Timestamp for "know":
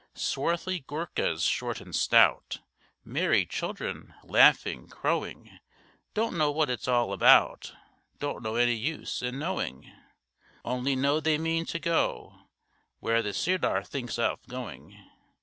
6.35-6.49, 8.41-8.55, 10.95-11.19